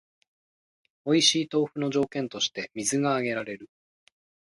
[1.05, 3.69] おいしい豆腐の条件として水が挙げられる